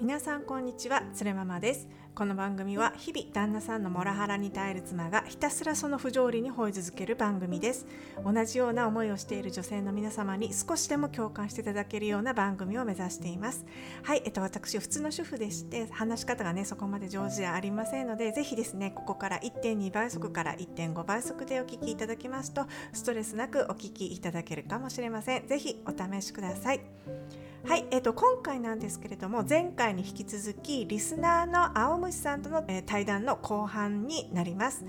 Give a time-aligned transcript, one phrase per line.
[0.00, 1.86] 皆さんこんにちはつれママです。
[2.14, 7.86] この番組は日々旦那さんのモラハラに耐える妻がひたすらその不条理に吠え続ける番組です。
[8.24, 13.66] 同じような思いをしている女性の皆様に少しでも共感していただけるような番組を目指しています。
[14.02, 25.46] はいえっと私普通の主婦でして話し方がねそこまで上手ではありませんのでぜひですねここから1.2倍速から1.5倍速でお聞きいただきますとストレスなくお聞きいただけるかもしれません。
[25.46, 27.49] ぜひお試しください。
[27.66, 34.84] はい、えーと、今回なんですけれども前回に引き続きリスナーの青虫さんとの、えー、対談の後半になります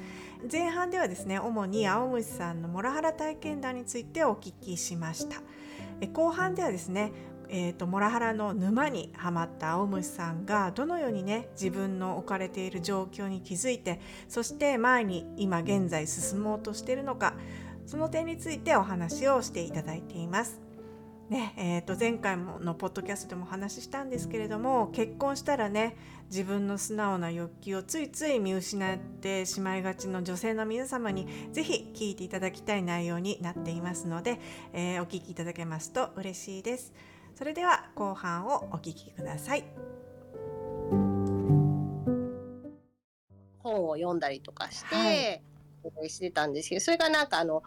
[0.49, 5.41] 前半ではですね主に青虫さんのモラハラ体験談についてお聞きしました、
[5.99, 7.11] えー、後半ではですね
[7.53, 17.33] えーと、モラハラの沼にはまった青虫さんがどのようにね自分の置かれている状況に気づいてそして前に今現在進もうとしているのか
[17.85, 20.70] その点についてお話をしていただいています。
[21.31, 25.95] ねえー、と前回ものポッドキャストでもお話ししたんですけれども結婚したらね
[26.29, 34.41] 自分の素直な欲求をついつい見失ってしまいがちの女性の皆様にぜひ聞いていただきたい内容になっていますので、
[34.73, 36.91] えー、お聞きいただけますと嬉しいです。
[37.35, 39.63] それでは後半をお聞きください。
[43.59, 44.95] 本を読んだりとかして、
[45.95, 47.63] はい、してたんですけどそれがなんかあの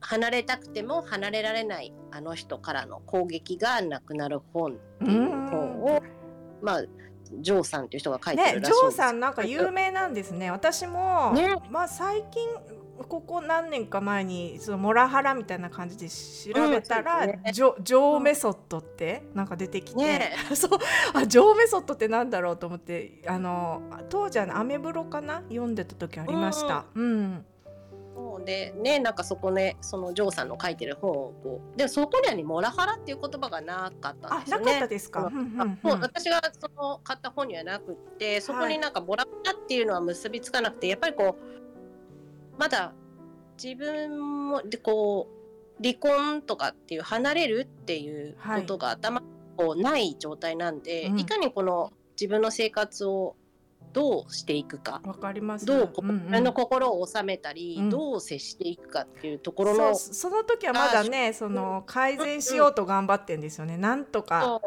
[0.00, 6.02] 離れたくても離れられないあの人からの攻撃がなくなる本っていう本を、
[6.62, 6.84] まあ
[7.38, 10.50] ジョーさんっていう人が書いてるらしいね、ジョーさんなんか有名なんですね。
[10.50, 12.48] 私も、ね、まあ最近
[13.08, 20.70] ここ何年か前にそのモラハラみたいな感じで調べたら、うんね、ジョジョーメソッドってなんか出てきて、ね、 そう
[21.14, 25.42] あジョーメソッドってなんだろうと思ってあの当時はアメブロかな？
[25.48, 26.86] 読んでた時ありました。
[26.94, 27.46] うん、うん
[28.20, 34.64] そうでねなんかそこねそのジョーさんの書いてる本をこうでそこにはねモラハラっていう言葉がなかったんですよね。
[34.64, 35.30] なかったですか？
[35.30, 42.92] もう私がその買った本にはなくてそこになんかモラハラっていうのは結びつかなくて、やっぱりこうまだ
[43.62, 49.22] 自分もでこう離婚とかっていう離れるっていうことが頭
[49.56, 53.36] こうない状態なんで、はい、いかにこの自分の生活を
[53.92, 55.00] どうしていくか。
[55.04, 55.66] わかります。
[55.66, 64.60] どう、うんうん、の心を収めたり、うん、どう接していくかっていうところのその時はまだねその改善しようと頑張ってんですよね、うん、なんとか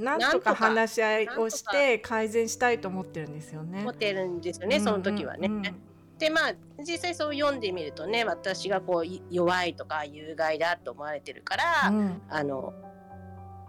[0.00, 3.80] なんとか話し合いをして改善したいと思ってるんですよね。
[3.80, 5.48] 思ってるんですよねその時はね。
[5.48, 5.52] うん。
[5.58, 12.74] うんうんでまあ実際そう読んでみるとね私がこう弱いとか有害だと思われてるから、うん、あの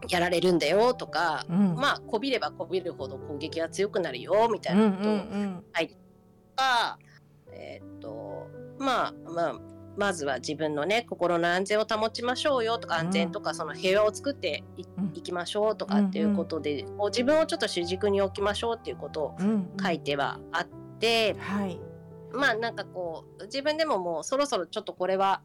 [0.09, 5.17] やられるんだよとか、うん、まあこびればこびるほど攻撃が強くなるよみたいなことを
[5.75, 5.97] 書いて
[6.55, 6.99] か、
[7.51, 8.47] えー、っと
[8.79, 9.59] まあまあ
[9.97, 19.37] まずは自分のね心の安全を保ちましょうよとか安全とかその平和を作ってい,、きましょうとかっていうことで、こう自分をちょっと主軸に置きましょうっていうことを
[19.83, 20.67] 書いてはあっ
[20.99, 21.79] て、はい、
[22.31, 25.41] まあなんかこう自分でももうそろそろちょっとこれは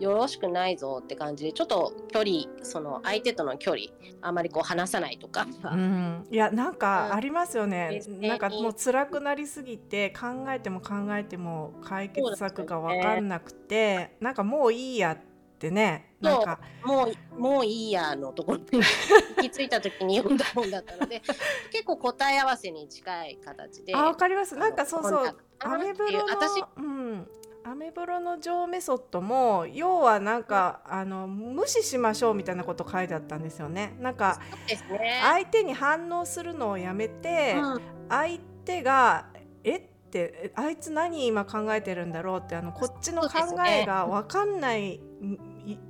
[0.00, 3.82] よろしくないぞって感じでちょっと距離その相手との距離
[4.22, 15.18] あまりこう離さないとか、うん、いやなんかありますよね、うん、なんかもう辛くなりすぎて考えても考えても解決策が分かんなくて、ね、なんかもういいやっ
[15.60, 16.14] てね。
[16.20, 16.58] なんか。
[16.84, 18.64] もうもういいやのところに
[19.36, 21.22] 行き着いた時に読んだ本だったので
[21.70, 24.56] 結構答え合わせに近い形であわかります。
[24.56, 27.28] なんかそうそうアメブロの私、うん、
[27.64, 33.96] アメブロの上メソッドも要はなんか、あの無視しましょうみたいなこと書いてあったんですよね。
[34.00, 39.26] なんか、ね、相手に反応するのをやめて、うん、相手が
[39.62, 43.28] えってあいつ何今考えてるんだろうってあのこっちの考
[43.68, 45.00] えが分かんない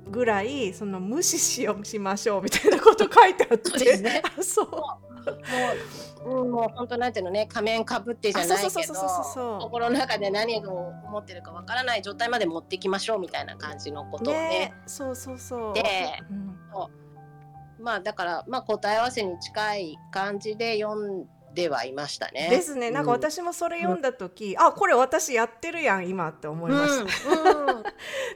[0.09, 4.43] ぐらいその無視しようしましょうみたいなこと書いてあって。
[4.43, 5.10] そう
[6.25, 8.93] もう、もう本当なんていうのね仮面かぶってじゃないけど
[9.59, 10.71] 心の中で何を
[11.05, 14.49] 思ってるかわからない状態まで持っていきましょうみたいな感じのことをね。
[14.49, 15.83] ねそうそうそうで、
[16.29, 16.89] うん、そ
[17.79, 22.47] うまあだからまあ答え合わせに近い感じで読んではいましたね。
[22.49, 22.91] ですね。
[22.91, 27.29] なんか私もそれ読んだ時、うん、あこれ私やってるやん今って思いました。
[27.29, 27.83] うんうん、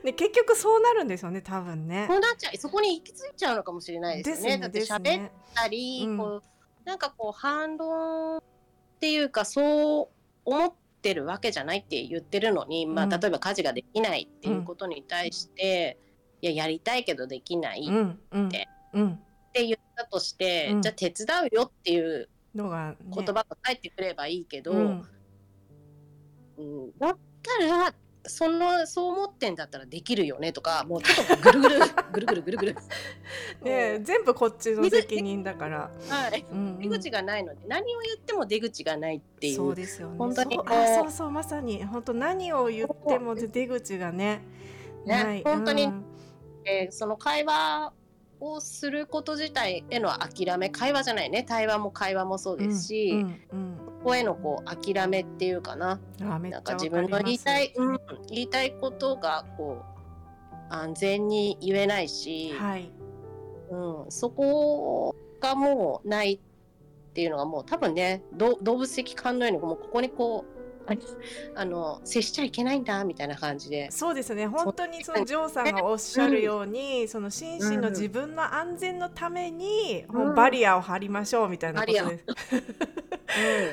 [0.04, 2.06] で 結局そうなるんですよね多分ね。
[2.10, 4.36] そうなっちゃうそこに行き着いちゃうのかもしれないですね。
[4.36, 6.44] ですねだって喋ったり、こう
[6.86, 8.42] なんかこう反論っ
[9.00, 10.16] ていうかそう
[10.46, 15.98] 思ってるわけじゃないって言ってるのに、まあ、例えば家事ができないっていうことに対して、
[16.42, 22.96] いややりたいけどできないって、って言ったとして、じゃあ手伝うよっていう言葉
[23.34, 24.76] が返ってくればいいけど、う
[26.62, 26.92] ん。
[27.00, 27.94] だったら
[28.28, 31.80] そのそう思ってんだったらできるよねとかもうちょっとぐるぐる
[32.12, 32.76] ぐるぐるぐるぐる。
[33.64, 35.92] ね全部こっちの責任だから。
[36.10, 39.56] はい、うんうん、出口がないので何を言っても出口がないっていう。
[39.56, 40.18] そうですよね。
[40.18, 41.84] 本当にあそうそうまさに。
[41.84, 44.42] 本当何を言っても出口がね
[45.06, 45.44] ねない。
[45.44, 46.06] 本当に、うん、
[46.66, 47.94] えー、その会話
[48.40, 51.44] をすること自体への諦め会話じゃないね。
[51.44, 56.00] 対話も会話もそうですし、うんうんうんこへのこう諦めっていうかな。
[56.20, 58.00] なんか自分の言いたい、うん、
[58.30, 59.84] 言いたいことがこ
[60.70, 62.92] う安全に言えないし、はい。
[63.72, 66.40] うん、そこがもうないっ
[67.14, 70.55] ていうのがもう多分ね動物的感のようにもうここにこう
[71.56, 73.90] あの接しちゃいけないんだみたいな感じで。
[73.92, 74.48] そうですね。
[74.48, 82.06] 本当にそのジョーさんがおっしゃるように、うん、その心身の自分の安全のために、うん、バリアを張りましょうみたいなことです。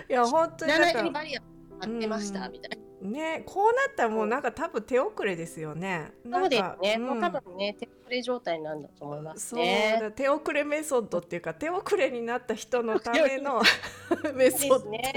[0.08, 1.42] うん、いや本当になんかバリア
[1.80, 2.91] 張ってました、みたいな。
[3.02, 6.12] ねこうなったらもうなんか多分手遅れですよね。
[6.30, 6.96] そうですね。
[6.98, 9.96] うん、もう多分ね手遅れ状態なんだと思いますね。
[10.00, 13.62] そう手遅れメソッドっていうか手遅れになった人のための
[14.34, 14.90] メソッド。
[14.90, 15.12] ね、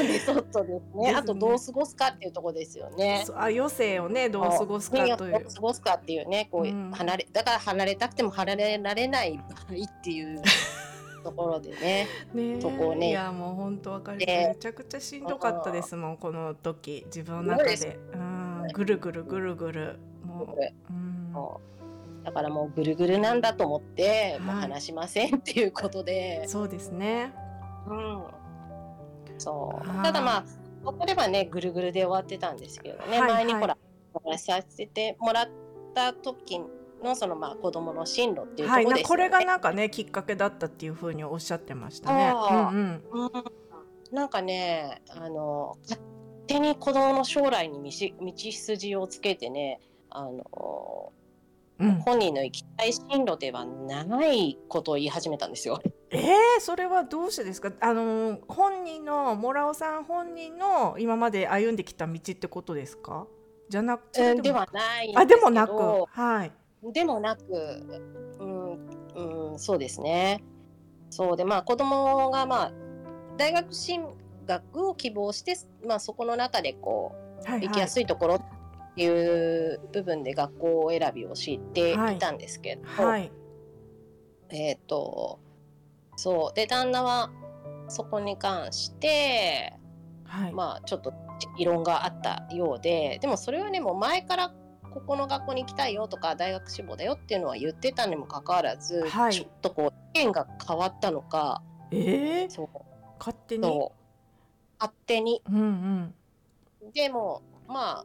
[0.00, 1.14] メソッドですね。
[1.14, 3.24] あとどう過ごすかっていうところですよね。
[3.34, 5.32] あ余生をねどう過ごすかという。
[5.32, 10.42] どう過ごすかっていうねこう、うん、離れだから離れたくても離れられない場合っていう。
[11.24, 17.98] ところでねねそこをねいやもう本当わかるめちゃくちゃしんどかったですもんこの時自分の中で。
[18.12, 19.98] うんぐるぐるぐるぐる。
[20.24, 26.46] もう、うん、だからもうぐるぐるなんだと思って、もう話しませんっていうことで。
[26.48, 27.32] そうですね。
[27.86, 28.24] うん。
[29.38, 29.86] そう。
[30.02, 30.44] ただまあ
[30.84, 33.76] ここではねぐるぐるで終わってたんですけどね、はいはい、前にほら
[34.12, 35.48] お話しさせてもらっ
[35.94, 36.60] た時
[37.04, 42.32] のそのまあ子供の進路っていうところですよね、はい、これがなんかねきっかけだったっていうふうにおっしゃってましたね。
[42.50, 43.04] うんうん。
[43.12, 43.30] うん、
[44.10, 46.00] なんかねあの勝
[46.48, 49.80] 手に子供の将来に道道筋をつけてね
[50.10, 51.12] あの、
[51.78, 55.80] うん、本人の行きたい進路ではないことを言い始めたんですよ。
[56.10, 57.72] えー、それはどうしてですか？
[57.80, 63.26] あの本人のモラオさん本人の今まで歩んできた道ってことですか？
[63.68, 65.72] じゃなくてではないあでもなく。
[66.08, 66.52] はい
[66.92, 67.42] でもなく、
[68.38, 70.42] うん、うん、そうですね。
[71.10, 72.72] そうでまあ子供がまあ
[73.36, 74.04] 大学進
[74.46, 78.42] 学を希望して、まあ、そこの中でこう、はいはい、行きやすいところっ
[78.94, 82.18] ていう部分で学校選びをしてい。
[82.18, 83.06] たんですけど、はい。
[83.06, 83.32] はい、
[84.50, 85.40] えっ、ー、と
[86.16, 86.54] そう。
[86.54, 87.30] で旦那は
[87.88, 89.74] そこに関して、
[90.24, 91.12] はい、まあちょっと
[91.58, 94.52] 異論があったようででもそれはねもう前から
[94.94, 102.68] ここの学校に行きたいよとか大学志望だよっていうのは言ってたにもかかわらず、はい、ちょっとこう意見が変わったのか、えー、そう。
[103.18, 103.90] 勝手に？
[104.78, 106.14] 勝手に、うん
[106.82, 108.04] うん、でもま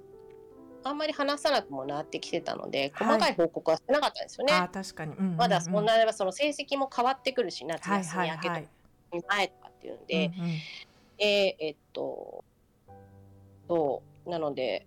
[0.83, 4.53] ああんまり話さなくもなってきてたので細かい報告はしてなかったんですよね。
[4.53, 8.53] はい、あ確かに、うんうんうん、まだそんなその成績も変わってくるし夏休み明けと
[9.27, 10.51] 前とかっていうんで、はいはいはい、
[11.18, 12.44] でえっと
[13.68, 14.30] そう。
[14.30, 14.86] なので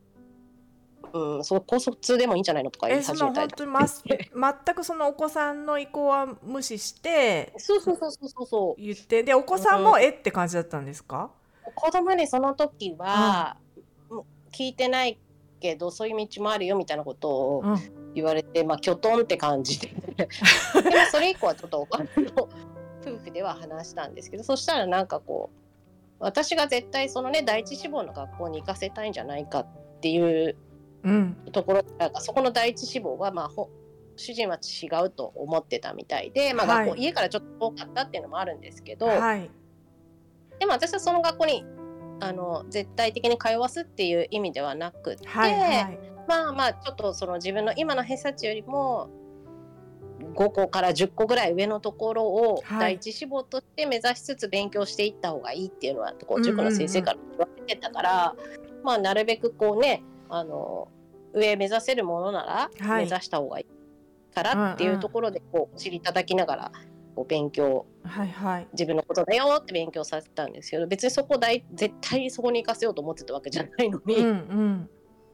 [1.13, 3.65] うん、そう高卒でもいいんじゃないのとか言い始めたりと。
[3.67, 11.31] か、えー、全くそのお子さんの意向は無視してそうそうそうそうそう言ってでお子さんもえって感じだったんですか、
[11.67, 13.57] うん、子供にその時は、
[14.11, 14.19] うん、
[14.53, 15.19] 聞いてない
[15.61, 17.65] けどそういう道もあるよみたいなことを
[18.15, 19.89] 言われて、うん、まあきょとんって感じで。
[20.17, 20.27] でも
[21.11, 21.89] それ以降はちょっと
[23.03, 25.63] 夫婦では話したんですけどそしたらなんかこう
[26.23, 29.67] 私が絶対そのね第一志望の学校に行かせたいんじゃないかっ
[30.01, 30.57] ていう
[31.53, 33.51] ところ、うん、そこの第一志望は、まあ、
[34.17, 39.51] 主人は違うと思ってたみたいで、まあ、学校、はい、家からちょっと遠かったっていうのもあるんですけど、はい、
[40.59, 41.65] でも私はその学校に
[42.21, 49.11] あの絶対的に通わすっていう意味ではなくて、はいはい、まあまあちょっとその自分の今の偏差値よりも
[50.35, 58.35] 5個から10個ぐらい上のところを第一志望として目指しつつ勉強していった方がいいっていうのはこう塾の先生から言われてたから、
[58.85, 60.05] まあなるべくこうね
[60.35, 60.89] あの
[61.35, 66.73] 上目指せるものなら目指した方がいいからっていうところでこう知りただきながら
[67.15, 74.91] こう勉強、はいはい、自分のことだよって勉強させたんですけど別にそこ大絶対そこに行かせようと思ってたわけじゃないのに、うんうん、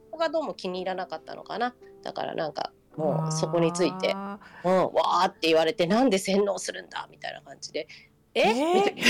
[0.06, 1.74] そこがどうも気に入らなかったのかな。
[2.02, 4.12] だからなんかもうそこについて
[4.64, 7.86] 「うん、わー」って言われて「なんで洗脳するんだ」みたいな感じで
[8.34, 8.40] 「え？
[8.40, 8.74] え？
[8.74, 9.02] みたいな。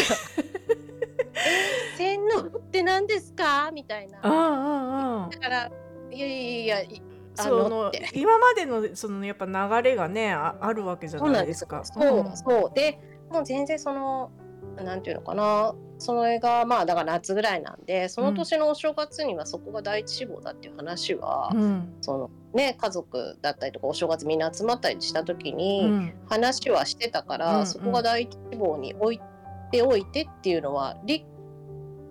[1.96, 3.70] 洗脳って何ですか？
[3.72, 5.28] みたいな。
[5.30, 5.70] だから
[6.10, 7.02] いやいやいや
[7.34, 11.84] その今までのそのやっぱ流れがねああるわけじゃないですか。
[11.84, 12.98] そう、うん、そうで
[13.30, 14.30] もう全然その
[14.76, 15.74] なんていうのかな。
[16.00, 29.20] それがまあだから夏ぐらいなんでその年のお正月にはそこが第一志望だっていう話は、うん、そのね家族だったりとかお正月みんな集まったりした時に話はしてたから、うん、そこが第一志望に置い
[29.70, 31.24] ておいてっていうのはり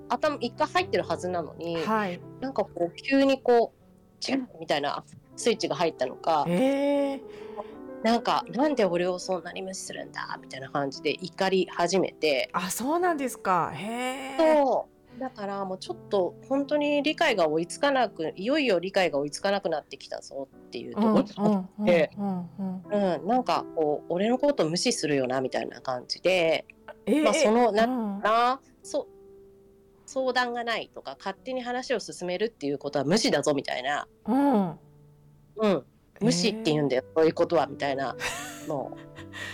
[0.09, 5.03] 頭一回入ってるはずなのに、はい、なんかこう急にこう違うみたいな
[5.35, 6.45] スイッチが入ったのか。
[6.47, 7.21] えー。
[8.03, 12.49] なんかなんで俺をそんなに無視するんだみたいな感じで怒り始めて。
[12.53, 13.71] あそうなんですか。
[13.73, 21.25] へえだからもうちょっと本当に理解が追いつかなくいよいよ理解が追いつかなくなってきたぞっていうとこ
[21.79, 26.65] ろでなんかこう俺のこと無視するよなみたいな感じで、
[27.07, 29.07] えー、まあそのなんな、そ
[30.05, 34.69] 相談がないとか勝手に話を進めるっていうことは無視だぞみたいな、うん、
[35.57, 35.83] うん、
[36.21, 38.15] 無視って言うんだよ、そういうことはみたいな
[38.67, 38.97] の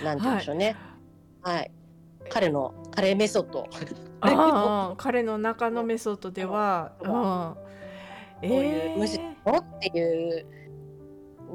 [0.04, 0.76] なんて言うんでしょうね。
[1.42, 1.72] はい、はい、
[2.30, 3.68] 彼の彼メソッド。
[4.22, 7.58] あ 彼の中のメソッドでは、うん、こ
[8.42, 9.20] ういう無視っ
[9.80, 10.46] ていう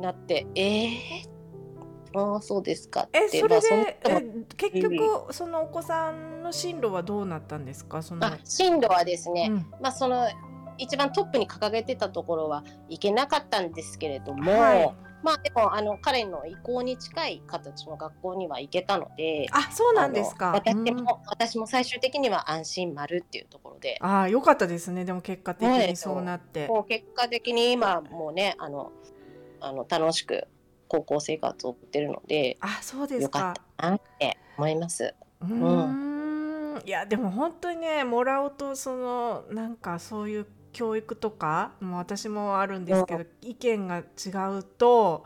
[0.01, 1.29] なってええー、
[2.15, 3.09] ああそうですか。
[3.13, 4.21] えそれで、まあ、
[4.57, 8.03] 結局そのお子さんの進路はどうなったんですか？
[8.03, 10.29] そのあ進路はですね、うん、まあその
[10.79, 20.53] 一番トップに掲げてたところはいけなかったんですけれども、はい、まあでもあの彼の意向に近い形の学校には行けたのであそうなんですか。
[20.53, 23.99] 私も、うん、私も最終的には安心丸っていうところで。
[24.01, 25.05] ああよかったですね。
[25.05, 26.69] でも結果的にそうなって。
[26.69, 26.85] もう。
[26.87, 28.93] 結果的に今もうねあの
[29.61, 30.47] あの楽しく
[30.89, 33.39] 高校生活を送ってるのであそうですか。
[33.39, 35.15] よかったなって思います。
[35.43, 36.83] うん。
[36.85, 44.03] いやでも本当にねもらうとそのなんかそういう教育とかも私もあるんですけど、意見が違
[44.59, 45.25] うと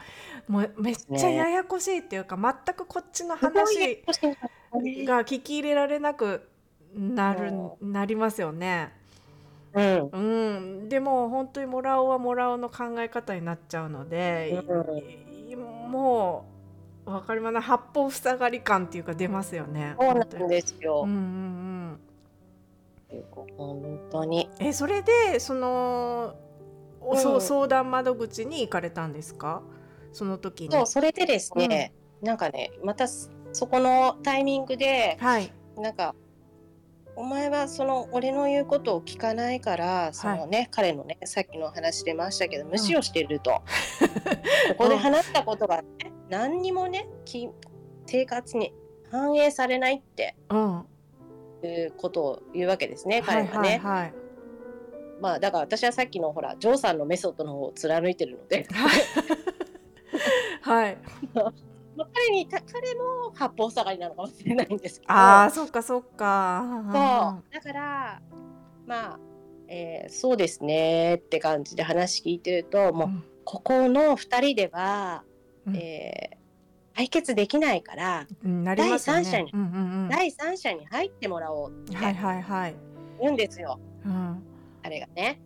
[0.49, 4.03] もうめっちゃややこしいっていうか、ね、全くこっちの話
[5.05, 6.49] が聞き入れられなく
[6.95, 8.93] なる、なりますよね。
[9.75, 10.19] うん、う
[10.85, 16.45] ん、でも本当にもらおうはもらおうの考え方になっちゃうので、うん、も
[17.07, 19.95] う分かります八方塞がり感っていうか出ますよね。
[19.99, 21.03] そうなんですよ。
[21.05, 22.01] うんうんうん
[23.59, 24.49] 本当に。
[24.59, 26.35] えそれでその、
[27.03, 27.15] う。
[27.15, 29.63] ん、相談窓口に行かれたんですか？
[30.13, 30.71] その時に。
[30.73, 31.93] そうそれでですね、
[32.23, 36.15] うん、なんかねまたそこのタイミングで、はい、なんか
[37.15, 43.63] お前はその俺の言うことを聞かないからそのね、はい、彼のねさっきの話出ましたけど無視をしてると、
[44.69, 47.09] うん、ここで話したことが、ね、何にもね
[48.07, 48.73] 生活に
[49.11, 50.85] 反映されないって、うん、
[51.63, 53.69] いうことを言うわけですね彼はね。
[53.69, 54.15] はいはい、
[55.21, 58.67] まあだから私はさっきのほらジョーさんのメソッドの方を貫いてるので。
[60.63, 60.97] はい。
[61.97, 65.13] まあ、彼に彼も八方下がりなのかもしれないんですけど。
[65.13, 66.65] ああそっかそっか。
[66.93, 67.55] そう。
[67.55, 68.23] だから
[68.87, 69.21] まあ、
[69.69, 75.25] えー、そうですねって感じで話聞いてるともう、うん、ここの2人では、
[75.67, 76.43] うん、えー
[76.95, 83.69] 解決できないから、うんね、第三者に、うんうんうん、第三者に入ってもらおうって言うんですよ。
[83.69, 84.43] はいはいはい、
[84.83, 85.41] あれがね。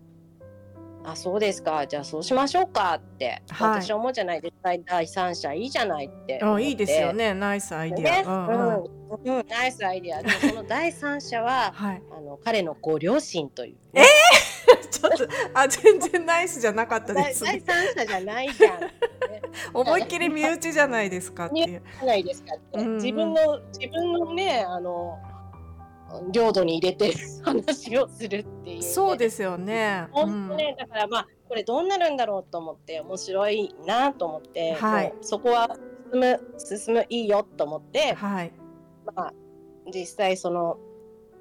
[1.06, 1.86] あそうですか。
[1.86, 2.94] じゃあそうしましょうか。
[2.94, 4.40] って、はい、私思うじゃない。
[4.40, 7.32] ですか第三者いいじゃないってあいいですよね。
[7.32, 9.38] ナイスアイディア、ね、うんうん。
[9.38, 10.22] うん、ナイスアイディア。
[10.22, 14.04] でもその第三者は、 はい、あの彼のご両親という、えー？
[14.90, 18.80] ちょっとあ全然ナイスじゃなかったです、ね、第三者じゃないじゃん、
[19.72, 21.82] 思いっきり身内じゃないですかっていう。
[22.04, 25.20] ないですかって、うんうん、自分の自分のねあの
[26.30, 30.08] 領土に入れて話をするっていう、ね、そうですよね。
[30.12, 35.76] 本当ね、だからまあこれどうなるんだろうと思って面白いなと思って、はい、そこは
[36.12, 38.52] 進む進むいいよと思って、はい、
[39.14, 39.32] まあ
[39.92, 40.78] 実際その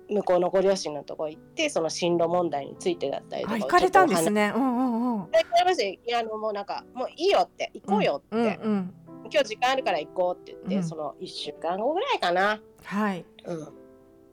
[0.09, 4.53] 向こうのご両親のとこ行ってその進路問題についてだったりとか行かれたんですね。
[4.55, 5.21] うんうんうん。
[5.21, 8.93] 行かれましたいやあのもうなんかもういいよって行こうよって、うんうんうん、
[9.31, 12.61] 今日時間あるから行こうって言って、うん、その1週間後ぐらいかな。
[12.83, 13.25] はい。
[13.45, 13.84] うん。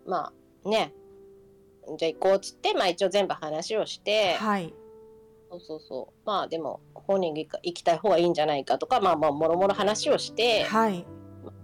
[0.06, 0.32] ま
[0.64, 0.92] あね。
[1.98, 4.34] じゃあ行こうっつってまあ一応全部話をして。
[4.34, 4.72] はい。
[5.50, 6.26] そうそうそう。
[6.26, 11.04] まあでも本人が行きたい方がいいんじゃないかとかまあまあもろもろ話をして、はい、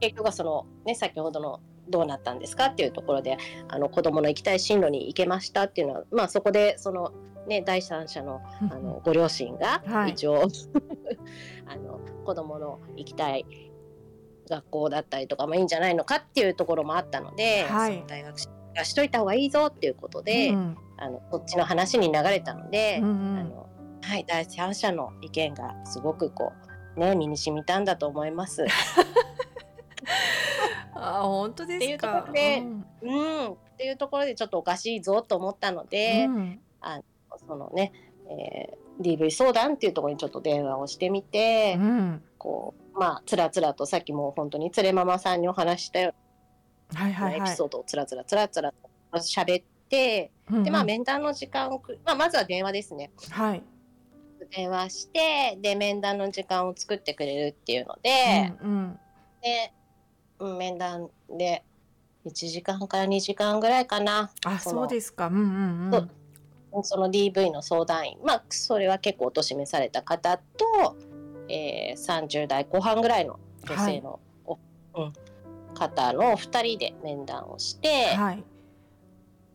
[0.01, 7.13] 結局はそのね先ほどのどうなったんですかっていうところであの子どもの行きたい進路に行けましたっていうのは、まあ、そこでその、
[7.47, 8.41] ね、第三者の
[8.71, 10.49] あのご両親が一応、はい、
[11.67, 13.47] あの子どもの行きたい
[14.49, 18.37] 学校だったりとかもいいんじゃないのかっていうところもあったので、はい、大学
[18.75, 23.69] がしといた方がいいぞっていうことで、うん、あのこっちの話に流れたので、うんうん、あの
[24.03, 26.53] はい、第三者の意見がすごくこ
[26.97, 28.65] うね身に染みたんだと思います。
[30.95, 31.83] あ本当ですか？
[31.83, 37.01] っていうところで、うん、うん、っていうところでちょっとおかしいぞと思ったので、うん、あ
[37.47, 37.93] そのね、
[38.29, 46.15] えー、DV 相談っていうところにちょっと電話をしてみて、うん、こうまあつらつらとさっきも本当につれママさんにお話したよ
[46.91, 53.11] うな、はいはいはい、エピソードをつらつらつらつらと喋って、うんうん、でまあ面談の時間を、まあ、まずは電話ですね。
[53.31, 53.63] はい。
[54.51, 58.99] 電話してで面談の時間を作ってくれるっていうので、うんうん、
[59.43, 59.73] で
[60.57, 61.65] 面談で
[62.25, 64.31] 1時間から2時間ぐらいかな。
[64.45, 66.11] あそうですか、うんうん
[66.73, 66.85] うん。
[66.85, 68.19] その DV の相談員。
[68.23, 70.97] まあそれは結構お年めされた方と、
[71.49, 78.45] えー、30代後半ぐらいの女性の、はい、うん、方の2人で面談をして、はい、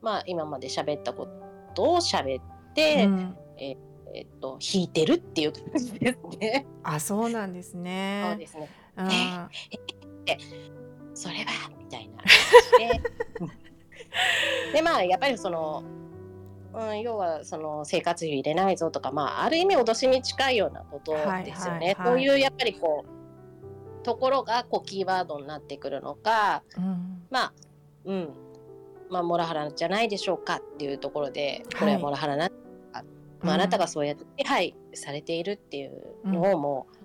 [0.02, 1.28] まあ今まで喋ったこ
[1.74, 3.78] とを喋って、うん、えー
[4.16, 6.66] えっと弾いてるっていう感じですね。
[6.84, 8.28] あ、そうなんですね。
[8.30, 8.70] そうですね。
[10.28, 10.38] え、え、
[11.16, 12.24] それはみたいな
[12.78, 13.02] で。
[14.74, 15.84] でまあやっぱりその、
[16.74, 21.34] うん、要はその生活費入れないぞとか、まあある意味脅しに近いようなことですよね。
[21.38, 27.54] はいはいはい、そういうやっぱりこうところがこうキーワードになってくるのか、うん、まあ
[28.06, 28.30] うん
[29.10, 32.54] まあモラハラじゃないでしょうかっていうところでこれはモラハラな、はい
[33.42, 36.98] まあ、あなたがそうやって支配されているっていうのをもう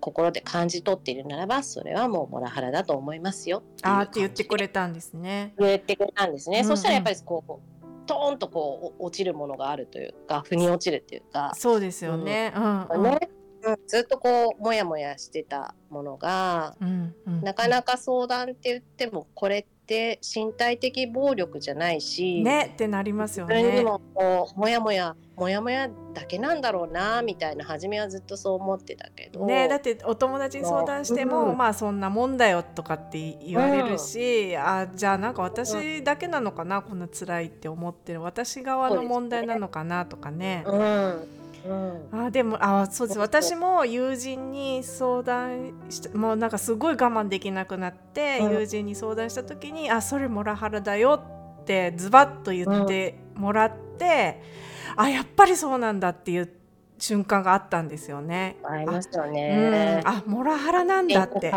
[0.00, 5.54] 心で感じ取っているならばそれはもうモラハラだと思いますよあって言ってくれたんですね。
[5.58, 6.58] 言ってくれたんですね。
[6.58, 7.77] うんうん、そしたらやっぱりこう
[8.08, 11.52] トーンとこう落ちるものがあるというか腑に落ちるっていうか。
[11.54, 12.52] そうですよね。
[12.56, 13.30] うん、うん、ね
[13.62, 23.60] うん、ずっとこうモヤモヤしてたものが、うんうん、なかなか相談って言ってもこれって身体的暴力じゃないしねってなりますよね。
[23.60, 29.46] それにもこうモヤモヤモヤモヤだけなんだろうなみたいな初めはずっとそう思ってたけど。
[29.46, 38.20] ねだってお友達に相談しても、うん、まあそんなもんだよとかって言われるし、うん、あじゃあなんか私だけなのかな、こんな辛いって思ってる。
[38.20, 40.64] 私側の問題なのかなとかね。
[40.66, 41.28] うん、
[41.68, 43.18] うん、あでもあそうです。
[43.18, 51.20] 私も友人に相談してもうなんかすごい我慢できなくなって、友人に相談した時に「あそれモラハラだよ」
[51.60, 54.42] ってズバッと言ってもらって。
[54.96, 56.50] あやっぱりそうなんだっていう
[56.98, 58.56] 瞬間があったんですよね。
[58.64, 60.00] ありますよね。
[60.04, 61.52] あ、モラハラなんだって。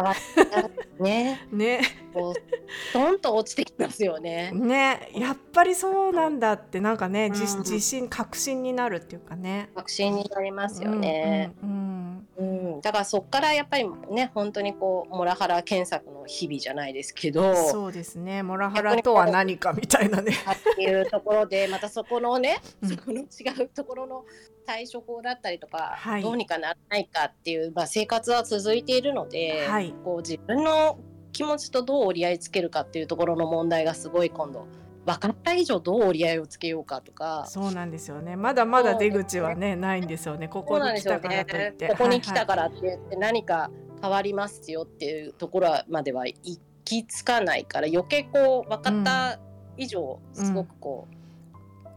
[1.00, 1.48] ね。
[1.52, 1.82] ね。
[2.14, 4.52] こうドンと落ちてきますよね。
[4.52, 9.70] ね、やっぱりそうなんだってなんかね、自自信確信になるっていうかね。
[9.76, 11.54] 確信になりますよね。
[11.64, 17.56] うん、うん、だからそこからやっぱりね、本当にこうモラハラ検索の日々じゃないですけど。
[17.56, 18.44] そうですね。
[18.44, 20.34] モラハラとは何かみたいなね。
[20.34, 24.26] っていうところで、またそこのね、そこの違うところの
[24.66, 31.00] 対処法だったりとか、はい、どうにかならないかっていう、まあ、生活は続いているので、はい、こう自分の
[31.32, 34.68] 気持ちとどう折り合いつけるかっていうところの問題がすごい今度
[35.06, 37.46] 分かった以上どう折り合いをつけようかとか。
[37.48, 38.36] そうなんですよね。
[38.36, 40.48] まだまだ出口はねないんですよね。
[40.48, 43.72] ここに来たからといって、ね、ここに来たからって言って何か
[44.02, 49.40] 変わりますよっていうところまでは行き着かないから余計こう分かった
[49.78, 51.21] 以上、すごくこう、うん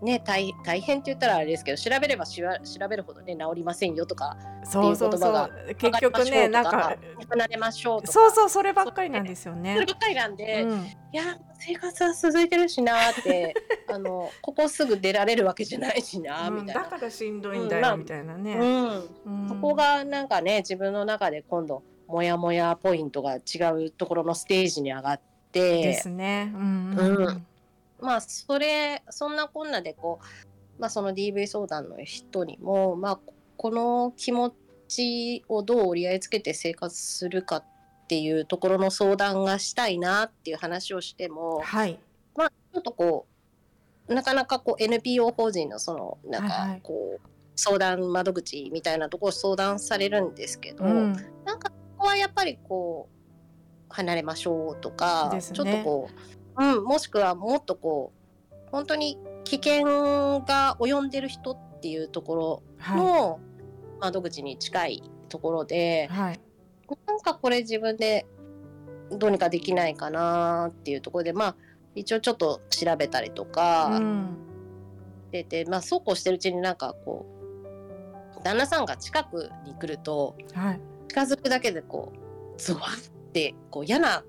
[0.05, 6.97] ね大大変って言ったらあれですけど調べればしわ調べるほどね治りませんよとかそうそうそう結局ねなんか
[7.37, 9.75] なれましょうとかそうそうそればっかりなんですよね。
[9.75, 13.55] そればっかりなんで、うん、いや生活は続いてるしなって
[13.91, 16.83] あのここすぐ出られるわけじゃないしな、みたいな。
[16.83, 18.55] だからしんどいんだよ、うん、みたいなね。
[19.25, 25.25] うん、そこがなんかね自分の中で今度モヤモヤポイントが違うところのステージに上がって。
[25.55, 26.53] ですね。
[26.53, 27.47] うん、うん
[28.05, 33.19] まあそれそんなこんなでこう、まあ、その DV 相談の人にも、まあ、
[33.57, 34.55] この気持
[34.89, 37.65] ちをどう折り合いつけて生活するかっ
[38.07, 41.99] ていうところの相談がしたいなっていう話をしても、はい、
[42.37, 43.27] まあちょっとこ
[44.09, 51.13] うなかなかこう NPO 法人のそのなんかこう、相談窓口みたいなところ相談されるんですけど、うん、
[51.45, 58.13] なんかここはやっぱりこう離れましょうとか、ね、ちょっとこううん、もしくはもっとこ
[58.51, 62.63] う本当に危険が及んでる人っていうところ
[62.97, 63.41] の
[64.01, 66.41] 窓口に近いところで、はい、
[67.07, 68.27] なんかこれ自分で
[69.11, 71.57] どうにかできないかなっていうところでまあ
[71.95, 74.37] 一応ちょっと調べたりとか、うん、
[75.31, 77.27] ででまあそうこうしてるうちになんかこ
[78.39, 82.83] う旦那さんが近くに来ると、はい、近づくだけでこうゾワっ
[83.33, 84.25] てこう嫌な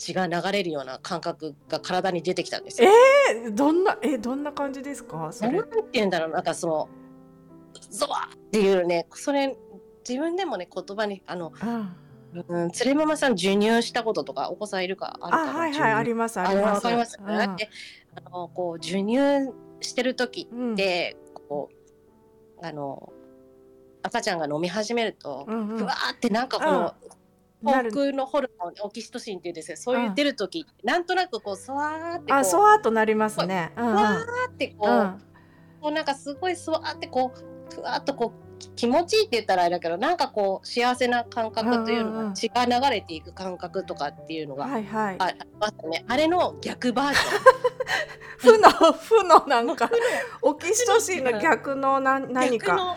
[0.00, 2.90] 血が流れるような感覚が体に出てきたんですよ。
[3.32, 5.30] えー、どんなえどんな感じですか？
[5.30, 5.52] それ。
[5.52, 6.30] なんて言うんだろう。
[6.30, 6.88] なんかその
[7.90, 9.56] ゾワっていうねそれ
[10.08, 11.52] 自分でもね言葉にあの、
[12.32, 15.52] うん、連れママさん授乳したこととかお子さんいるかあるかな。
[15.52, 16.86] はいはいありますあります。
[16.86, 17.18] あります。
[17.20, 17.56] うん、あ
[18.30, 21.68] のこう授乳してる時って、うん、こ
[22.62, 23.12] うあの
[24.02, 26.94] 赤ちゃんが飲み始めると、うんうん、ふわーってなんかこの、
[27.62, 29.76] 口腔のホルモンオキシトシンっていうんですよ。
[29.76, 33.72] そういう出る時、うん、なんとなくこうそわーってあそわーっとなりますね。
[33.76, 35.22] ふわーってこう、うん、
[35.80, 47.40] こうなんかすごいそわーってこうふわーっとこう気持ちいいって言ったらあれだけどなんかこう幸せな感覚というのが血が流れていく感覚とかっていうのがありますね、あれの逆バージョン。
[48.40, 49.90] 負の負のなんか
[50.40, 52.96] オキシトシンの逆のな何か。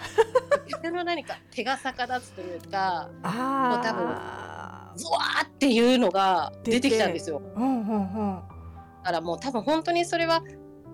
[0.69, 4.08] 逆の何か手が逆立つというかもう多分
[4.95, 7.41] ゾワーっていうのが出てきたんですよ。
[9.04, 10.41] だからもう多分本当にそれは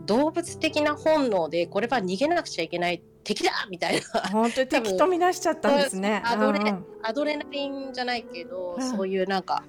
[0.10, 4.22] 動物的な本能でこれは逃げなくちゃいけない敵だみたいな。
[4.32, 6.24] 本当に敵と見なしちゃったんですね。
[6.26, 9.64] アドレうんうん、アドレナリンじゃないけど、うん、そういうなんか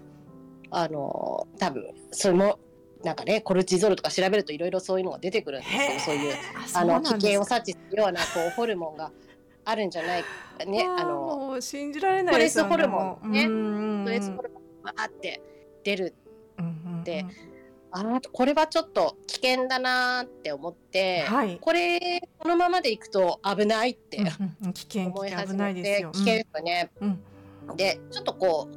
[0.70, 2.58] あの多分それも
[3.04, 6.34] なんかねコルチゾールとか調べるといろいろそういうのが出てくるんですよそういう
[6.74, 9.12] あの危険を察知するようなこうホルモンが
[9.66, 10.24] あるんじゃない
[10.58, 13.42] かねあの信じられないですよねストレスホルモンね。
[13.42, 15.42] ストレスホルモンがあって
[15.84, 17.49] 出るって、うんうんうん
[17.92, 26.90] あこれはちょっと危険だなって思って、はい、これこのままでいくと危ないって、うんうん、危険思い始めて危険ですよね。
[27.00, 27.06] う
[27.72, 28.68] ん、でちょっとこ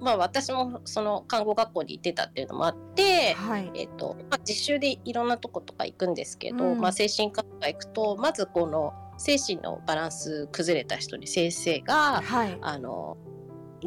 [0.00, 13.16] うまあ私もその看護学校に行ってたっていうのもあって、はい、えっ、とまあ、実習でいろんなとことか行くんですけど、うん、まあ、精神科とか行くとまずこの精神のバランス崩れた人に先生が、はい、あの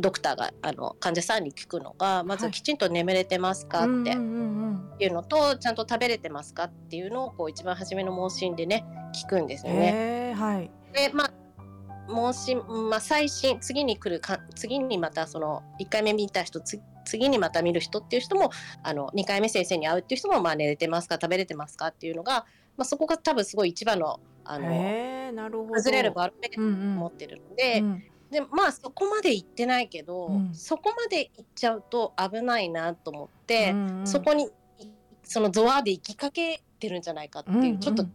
[0.01, 10.33] ドクターがあの患者さんに聞くのがまずきちんと眠れてますかっていうのと、ちゃんと食べれてますかっていうのをこう一番初めの問診でね聞くんですよね。
[10.38, 11.33] はい、でまあ
[12.07, 16.59] 問診、まあ、最新次に来るか次にまたその1回目見た人
[17.05, 18.51] 次にまた見る人っていう人も
[18.83, 22.45] あの2回目先生に会うっていう人も、まあ、寝れてますか食べれてますかっていうのが、
[22.77, 24.67] まあ、そこが多分すごい一番のあの
[25.71, 34.49] 崩れるバロメーターを持ってるので、うんうんでまあそこまで行ってないけど、うん、そこまで行っちゃうと危ないなと思って、うんうん、そこに
[35.23, 38.05] そのゾワで行きかけてるんじゃないかっていう、うんうん、ちょっと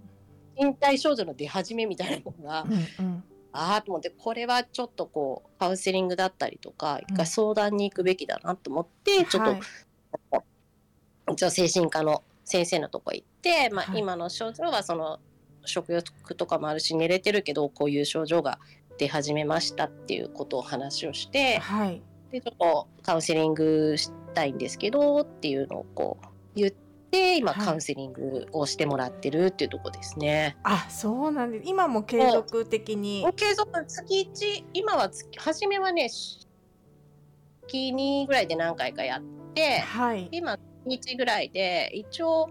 [0.56, 15.18] 身体症状の出始めみたいなのが、うんうん、ああと思ってこれはちょっとこうカウンセリングだったりとか一回相談に行くべきだなと思って、うん、ちょっと、はい、一応精神科の先生のとこ行って、まあ、今の症状はその
[15.64, 18.58] 食欲とかもあるし寝れてるけどこういう症状が
[18.98, 30.56] 出始めましたっていうことを話をして、はい、でちょっとカウンセリングしたいんですけどっていうのをこう言って今カウンセリングをしてもらってるっていうとこですね。
[30.62, 31.68] はい、あそうなんです。
[31.68, 33.24] 今も継続的に？
[33.36, 39.22] 継続月1今は月初めはね月2ぐらいで何回かやっ
[39.54, 42.50] て、はい、今日ぐらいで一応、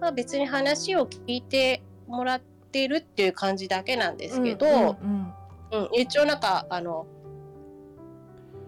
[0.00, 5.34] まあ、別に話を聞いてもらってるっていう感じだけなんですけど、うんうんうん
[5.74, 7.06] うん、一応なんかあの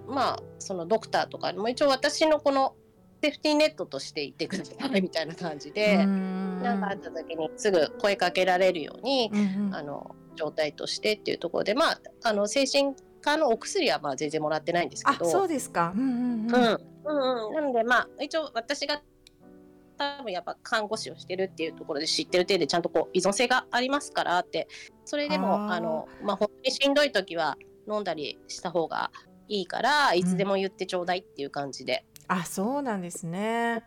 [0.08, 2.74] まあそのドクターとかにも一応私のこの
[3.22, 15.24] セーフティーネットとしていてくださいみたいな感じで何かあった時にすぐ声かけられるように、うんうん、あの状態としてっていうところでまああの精神科のお薬はまあ全然もらってないんですけど。
[15.24, 16.54] そうですか、うんうんうん。
[16.54, 19.02] うん、うんうん、なのでまあ一応私が
[19.96, 24.68] 多分やっぱ看護師をしてるっていうところで知ってる程度ちゃんとこう依存性がありますからって。
[25.04, 27.56] それでもあの、まあ、本当にしんどい時は
[27.88, 29.12] 飲んだりした方が
[29.48, 33.84] いいからいつでも言ってちょうだいっていう感じで、うん、あそうなんですね。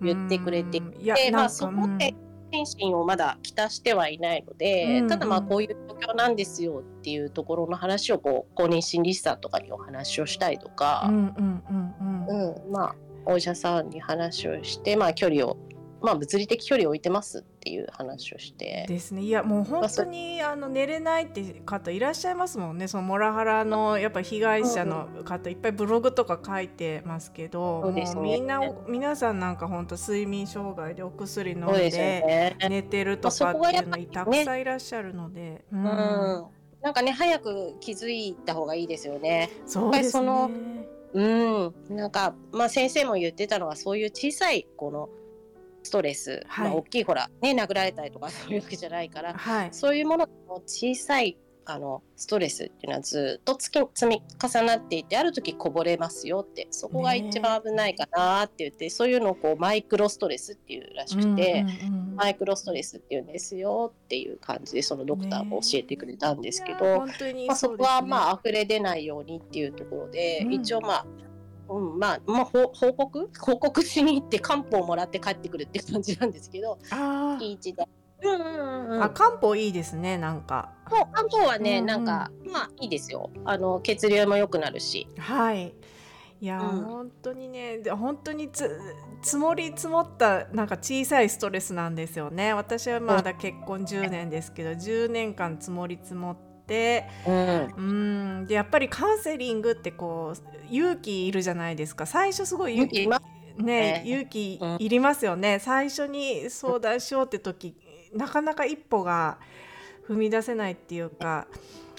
[0.00, 2.14] 言ってくれていてまあそこで
[2.52, 12.64] 心身をまだきたしてはいないので、うん、ただまあこういう状況なんですよっていうところの話をこう公認心理師さんとかにお話をしたりとか、うんうんうん。
[12.64, 15.56] うん、まあお医者さんに話をして、まあ、距離を
[16.04, 18.84] まあ、物理的距離を置いてますっていう話をして。
[18.86, 19.22] ですね。
[19.22, 22.88] いやもう本当に、あの寝れないって方いらっしゃいますもんね。
[22.88, 35.64] そのモラハラのやっぱ被害者の方、いっぱいブログとか書いてますけど、みんな皆さんなんか本当睡眠障害でお薬飲んで寝てるとかっていうのにたくさんいらっしゃるので。
[35.72, 35.82] うん、
[36.82, 39.48] なんかね早く気づいた方がいいですよね。
[39.64, 45.08] そうですねうん、なんか、まあ、先生も言ってたのはそういう小さいこの
[45.84, 62.16] ストレス、はい、まあ、大きいほら、ね、殴られたりとかそういうわけじゃないから、はい、そういうものの小さいあのストレスっていうのはずっと積み重なっていてある時こぼれますよってそこが一番危ないかなって言って、そういうのをこうマイクロストレスっていうらしくて、うんうんうん。
[62.16, 70.52] マイクロストレスっていうんですよっていう感じでそのドクターも教えてくれたんですけど、本当にまあ、そこはまあ溢れ出ないようにっていうところで、うん。
[70.52, 71.06] 一応まあ、
[71.68, 73.30] うん、まあ、まあ、ほ報告？
[73.40, 77.88] 報告しに行って漢方をもらって帰ってくるって感じなんですけどあ月一で。
[78.30, 80.72] うんうんうんーあ漢方いいですねなんか。
[80.86, 81.86] 漢方はね、うんうん。
[81.86, 83.30] なんかまあいいですよ。
[83.44, 85.08] あの血流も良くなるし。
[85.18, 85.74] はい。
[86.40, 86.84] いやー、うん。
[86.84, 88.70] 本当にねで本当につ
[89.22, 92.52] 積もり積もったなんか小さいストレスなんですよね。
[92.52, 97.74] 私はまだ結婚10年ですけど10年間積もり積もってうん。
[97.76, 98.46] うん。
[98.46, 102.06] でやっぱりカウンセリングってこう勇気いるじゃないですか。
[102.06, 103.18] 最初すごい勇気ね。
[103.56, 107.76] ね勇気うんいりますよね、最初に相談しようって時
[108.14, 109.38] なかなか一歩が
[110.08, 111.46] 踏み出せないっていうか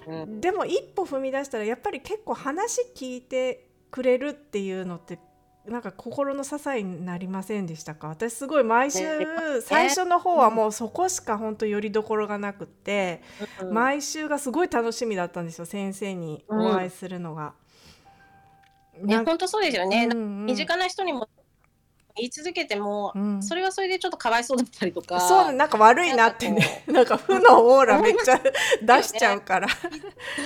[0.07, 0.41] うん。
[0.41, 5.19] でも一歩踏み出したらやっぱり結構話聞いてくれるっていうのって
[5.65, 8.09] なんか心の支えになりませんでしたか？
[8.09, 9.25] 私すごい毎週、ね
[9.63, 13.23] 最初の方はもうそこしか本当よりどころがなくって、
[13.61, 17.53] うん毎週がすごい楽しみだったんですよ先生にお会いするのが。
[19.01, 20.45] なんかね本当そうですよね、うんうん。
[20.45, 21.27] 身近な人にも
[22.17, 23.43] 言い続けても、うん。
[23.43, 25.19] それはそれでちょっとかわいそうだったりとか。
[25.19, 26.83] そうなんか悪いなってね。
[26.87, 28.41] なんか負のオーラめっちゃ
[28.81, 29.67] 出しちゃうから。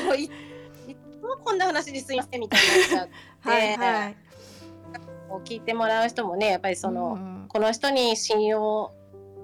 [0.05, 3.13] もういいつもこんな話ですいませんみたいになっちゃって。
[3.49, 4.17] はい
[5.45, 8.93] 聞いてもらう人もねやっぱりその、うんこの人に信用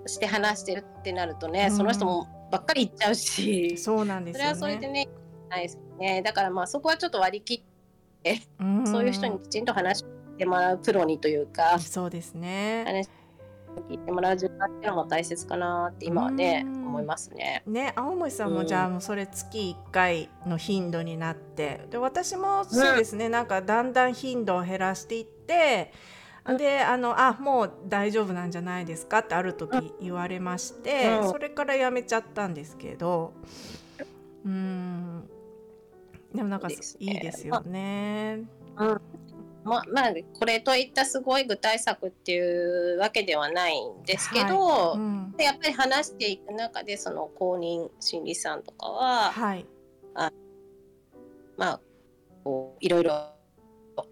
[0.05, 1.75] して話してるってなるとね、うん。
[1.75, 4.55] その人もばっかり言っちゃうし、そうなんですよね。
[4.55, 5.09] それはそれでね
[5.49, 6.21] ないですね。
[6.21, 8.87] だからまあそこはちょっと割り切って、うん。
[8.87, 10.05] そういう人にきちんと話し
[10.37, 12.83] てもらうプロにというかそうですね。
[12.85, 13.09] 話
[13.89, 17.63] 聞いてもらう時間っていうのも大切かなって今はね、うん思いますね。
[17.67, 18.67] ね、青森さんもうん。
[18.67, 21.81] じゃあもうそれ月1回の頻度になって。
[21.89, 25.91] で私もそうですね、なんかだんだん頻度を減らしていって
[26.45, 26.57] うん。
[26.57, 31.29] であのあもう大丈夫なんじゃないですかってある時言われまして、うん。
[31.29, 33.33] それからやめちゃったんですけど
[34.45, 35.29] うん。
[36.33, 38.43] でもなんかいいですよね。
[39.65, 45.33] ままあこれといったすごい具体策っていうわけではないんですけど、はうん。
[45.35, 49.65] でやっぱり話していく中でその公認心理師さんとかは、はい。
[51.57, 51.79] まあ
[52.43, 53.31] こういろいろ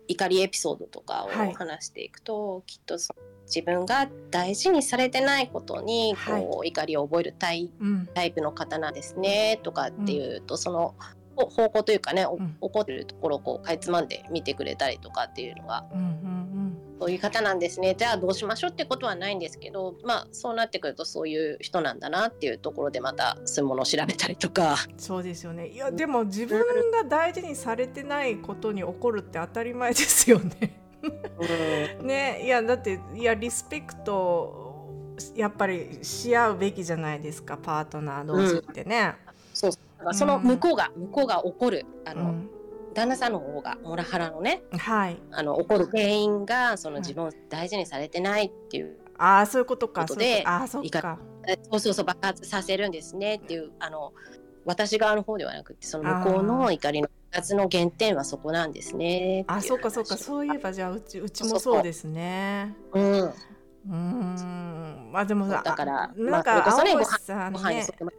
[0.08, 1.50] 怒りエピソードとかはい。
[1.50, 7.70] を話していくと、きっとその自分が大事にされてないことにこう、怒りを覚えるタイ
[8.34, 12.58] プの方なんですねとかっていうと、そのほ方向というかね、おうん。
[12.62, 16.43] 怒ってるところをこうかいつまんで見てくれたりとかっていうのがうんうん
[17.00, 17.96] そういう方なんですね。
[17.98, 24.76] じゃあどうしましょうってことはないんですけどまあそうなってくるとそういう人なんだなっていうところでまたそういうものを調べたりとか。
[24.89, 25.67] うんそうですよね。
[25.67, 30.80] いやでも自分が大事にされてないことに怒るって当たり前ですよね。
[32.02, 39.15] ねいやだっていやリスペクトをやっぱりし合うべきじゃないですかパートナー同士ってね。
[39.17, 39.33] そうだ
[40.04, 42.50] からその向こうが、向こうが怒るあの、うん。
[42.94, 45.18] 旦那さんの方がモラハラのねはい。
[45.32, 47.02] あの怒る原因がそのはい。
[47.02, 50.02] 自分を大事にされてないっていう、ああそういうことか。
[50.02, 51.18] ことでああそうか。
[51.48, 54.13] えそうそうそう爆発させるんですねっていうあの
[54.66, 60.16] 私側の方ではなくてその向こうの怒りの爆発の原点はそこなんですねあそうかそうか。
[60.16, 62.76] そういえばじゃあうちうちもそうですね。
[62.94, 63.24] うん。
[63.24, 65.10] うーん。
[65.12, 68.13] まあでもさだからあなんまあか青それこそね森さんね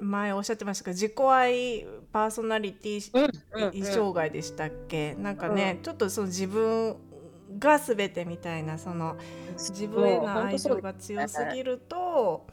[0.00, 6.96] 前おっしゃってましたけど自己愛パーソナリティ障害でしたっけ、なんかね、ちょっとその自分
[7.58, 9.16] が全てみたいなその
[9.58, 12.46] 自分への愛情が強すぎると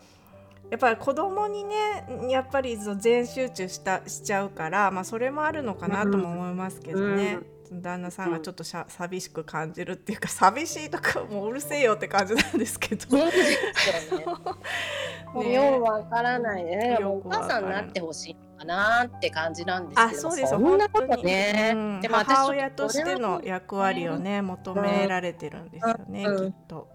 [0.69, 7.39] やっぱり子供にねやっぱり全集中したしちゃうから、まあ、それもあるのかなとも思いますけどね。
[7.81, 13.17] 旦那さんがちょっとしゃ寂しく感じるっていうか寂しいとかもううるせえよって感じなんですけど。
[13.17, 13.31] ね。
[15.33, 15.53] もうね。
[15.53, 16.99] ようわからないね。
[17.03, 20.17] お母さんになってほしいのかなって感じなんですけど。
[20.17, 20.51] あそうです。
[20.51, 21.71] そんなことね。
[21.73, 22.01] うん。
[22.01, 26.51] でも私母親としての役割をね求められてるんですよね、うん。
[26.51, 26.89] きっと。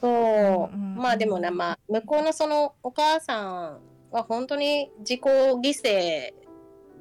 [0.00, 3.78] そう、うんまあでもね、まあ向こうのそのお母さん
[4.10, 6.34] は本当に自己犠牲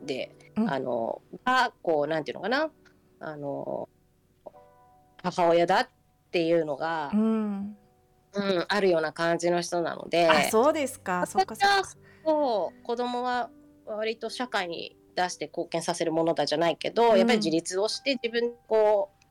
[0.05, 0.69] で、うん。
[0.69, 2.69] あのがこうなんていうのかな、
[3.21, 3.87] あの
[5.23, 5.89] 母親だっ
[6.31, 7.77] ていうのがう、ん、
[8.33, 10.27] うんあるような感じの人なので。
[10.27, 11.89] あそうですかそっかそっか。
[12.25, 13.49] そう子供は
[13.85, 19.25] 割と社会に出して貢献させるものだじゃないけど、うんやっぱり自立をして自分こう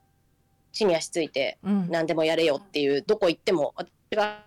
[0.73, 4.45] 地に足ついてうん何でもやれよっていうどこ行っても私が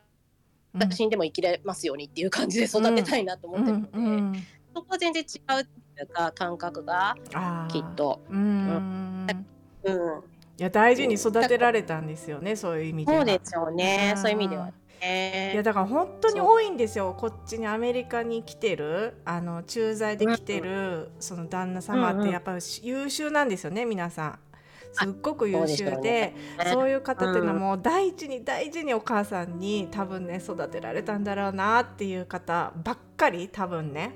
[0.74, 4.44] うん死んでも生きれますようにっていう感じで育てたいなと思ってるので、うんうん
[4.76, 5.68] そこは全然違う
[6.02, 9.28] いうか感覚があーきっと、うん
[9.84, 10.24] うん、
[10.58, 14.66] いや大事に育てられたんですよねそういう意味ではそうですよねそういう意味では
[15.04, 15.52] ね。
[15.54, 24.40] いやだから本当に多いんですよこっちにアメリカに来てるあの駐在で来てる、その旦那様ってやっぱり優秀なんですよね皆さん。
[24.94, 26.34] すっごく優秀で
[26.72, 34.14] そういう方っていうのはもう大事に大事にお母さんに多分ね育てられたんだろうなっていう方ばっかり多分ね。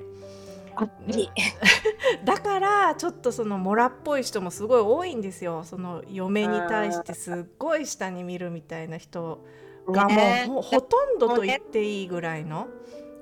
[2.24, 5.64] だからちょっとそのモラっぽい人もすごい多いんですよ。
[5.64, 9.44] その嫁に対してすっごい下に見るみたいな人
[9.88, 12.68] がもう、ほとんどと言っていいぐらいの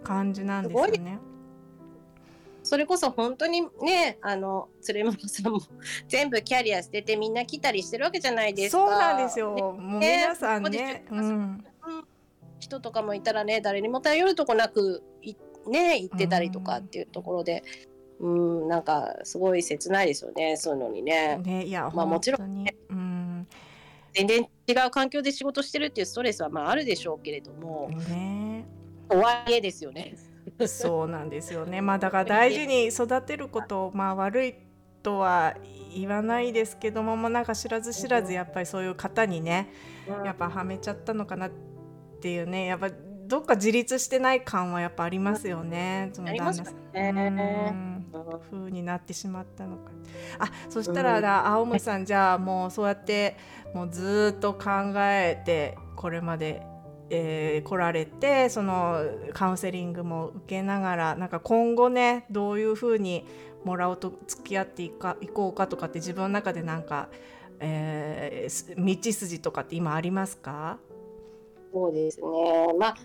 [0.03, 1.19] 感じなんですよね。
[2.63, 5.59] それこそ本当にねあの鶴山さんも
[6.07, 8.79] 全部キャリア捨ててみんな来たりしてるわけじゃないですか。
[8.79, 9.53] そうなんですよ。
[9.53, 11.63] ね、もう皆さんね、うん、
[12.59, 15.03] 人とかもいたらね誰にも頼るとこなく
[15.69, 17.63] ね行ってたりとかっていうところで。
[18.19, 21.37] うん、うんなんかすごい切ないですよねそういうのにね。
[21.37, 23.47] ねいやまあもちろん、ね、うん
[24.13, 28.65] 全然違う環境で仕事してるっていうストレスはまああるでしょうけれども、ね、
[29.09, 30.15] とはいえですよね。
[30.67, 31.81] そうなんですよね。
[31.81, 34.55] まあだから大事に育てることまあ悪い
[35.03, 35.55] とは
[35.93, 39.69] 言わないですけども、もうなんか知らず知らずやっぱりそういう方にね、
[40.23, 41.51] やっぱはめちゃったのかなっ
[42.21, 42.89] ていうね、やっぱ
[43.27, 46.09] どっか自立してない感はやっぱありますよね。
[46.13, 48.05] その旦那さん。
[48.49, 49.91] 風になってしまったのか。
[50.39, 53.35] あ、そしたら、うん、青森さんじゃあもうそうやって
[53.73, 56.61] もうずっと考えてこれまで
[57.11, 58.99] えー、来られてその
[59.31, 63.27] カウンセリングも受けながらなんか今後ねどういうふうに
[63.63, 67.09] もらおうと付き合っていかいこうかとかって自分の中でなんか、
[67.59, 70.79] えー、道筋とかって今ありますか？
[71.71, 72.25] そうですね
[72.79, 72.95] まあ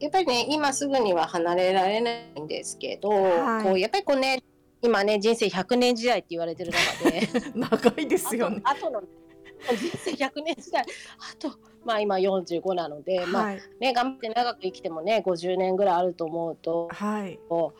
[0.00, 4.42] やっぱりね今すぐには離れられないんですけど、はい、こうやっぱりこうね
[4.82, 8.62] 今ね人生100年時代って言われてる中で 長いですよね。
[8.64, 11.50] あとの人生100年時代あと
[11.84, 17.74] まあ今45なので、はい、まあね頑張って長く生きてもね50年ぐらいあると思うと、はい、子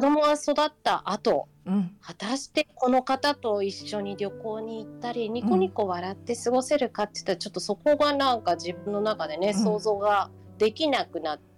[0.00, 11.53] 供が育った後、うん、果たしてこの方と一緒に旅行に行ったりニコニコ笑って過ごせるかって言ったら、ちょっとそこがなんか自分の中でね、うん、想像ができなくなって。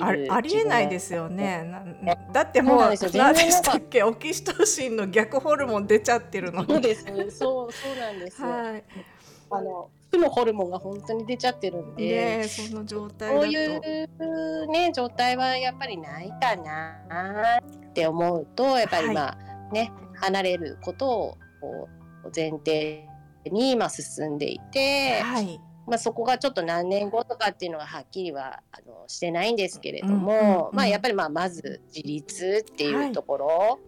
[0.00, 1.70] ありえないですよね。
[2.32, 2.96] だってもう何で
[3.50, 4.02] したっけ？
[4.02, 8.84] オキシトシンの逆ホルモン出ちゃってるのそうですそうそうなんですはい、
[9.50, 13.80] あの負のホルモンが本当に出ちゃってるんで、ね、その状態こういう
[14.68, 19.38] ね状態はやっぱりないかなって思うとやっぱりまあ
[19.72, 21.36] ね、はい、離れることを
[22.34, 23.06] 前提
[23.50, 33.78] に今進んでいて、はい、まあ、そこがちょっと何年後とかっていうのははっきりはあのしてないんですけれども、うんうんうん、まあ、やっぱりまあまず自立っていうところ、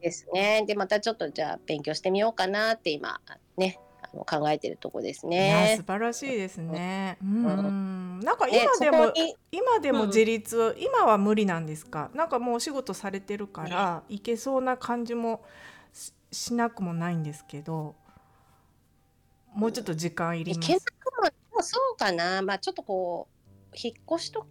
[0.00, 3.20] ですねでまたちょっとじゃあ勉強してみようかなって今
[3.56, 3.78] ね
[4.12, 5.74] 考えてるとこですね。
[5.78, 7.18] 素晴らしいですね。
[7.22, 9.12] うん、なんか今でも、
[9.50, 12.10] 今でも自立、うん、今は無理なんですか？
[12.14, 15.42] なんかもうお仕事されてるから、いけそうな感じも
[16.32, 17.94] しなくもないんですけど。
[19.56, 20.84] もうちょっと時間いります。
[21.62, 22.42] そうかな。
[22.42, 23.28] まあちょっとこ
[23.72, 24.46] う引っ越しと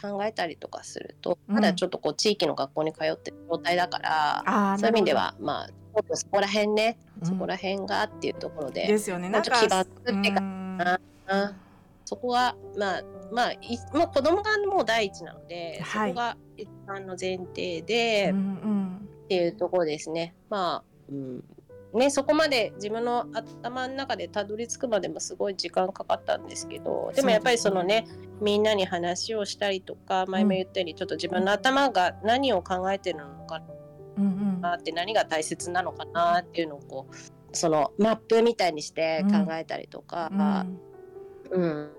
[0.00, 9.28] 考えたりとかすると、うん、まだちょっとこう地域の学校に通ってる状態だから、うん、そういう意味ではまあょっとそこら辺ね、そこら辺がっていうところで、ですよね。
[9.28, 11.00] なんか気が付ってかな。
[12.04, 20.34] そこはまあまあいもう子供がもう第一なので、はい、そこが一般の前提で、うんうん、っていうところですね。
[20.48, 21.44] まあ、うん
[21.96, 28.08] ね、そこまで自分の頭の中でたどり着くまでもすごい時間かかったんですけどでもやっぱりそのね、ね、
[28.40, 33.62] みんなに話をしたりとか前も言ったように、ちょっと自分の頭が何を考えてるのか
[34.60, 37.14] なって何が大切なのかなっていうのをこう
[37.52, 40.30] そのマップみたいにして考えたりとか、
[41.50, 41.90] うん、うん。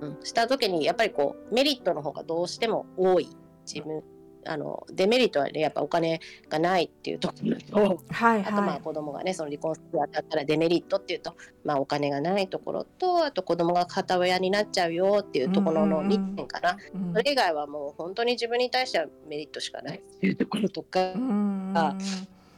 [0.00, 3.28] うん、した時にやっぱりこうメリットの方がどうしても多い
[3.64, 4.02] 自分
[4.46, 17.08] あのデメリットはねやっぱお金がないっていうところと、はいはい、あとまあ子供がねその離婚するあたったらデメリットっていうと、まあ、お金がないところとあと子供が片親になっちゃうよっていうところの2点かな、うん。
[17.08, 21.96] うん、それ以外はもう本当に自分に対してはメリットしかないっていうところとか、うん、っ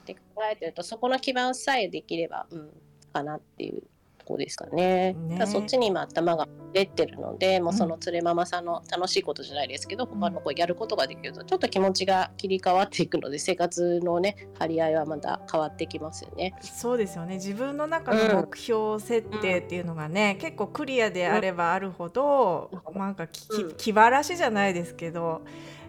[0.05, 0.21] て考
[0.51, 2.71] えてるとそこの基盤さえできれば、うん、
[3.13, 3.83] かなっていう
[4.27, 5.15] こですかね。
[5.15, 5.47] ね。
[5.47, 16.55] そっちに今頭が出てるのでもうその連れママさんの楽しいことじゃないですけど、うん、他のこうやることができるとちょっと気持ちが切り替わっていくので生活のね張り合いはまた変わってきますよね。
[16.61, 17.37] そうですよね。
[17.37, 25.43] 自分の中の目標設定っていうのがね、うん、結構クリアであればあるほど、うん、なんかき、うん、気晴らしじゃないですけど。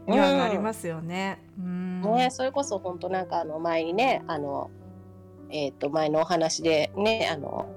[0.07, 1.43] にはなりますよね。
[1.59, 4.72] うん、ねそれこそ本当なんかあの前にねあの
[5.49, 7.68] えっ、ー、と前のお話でねあの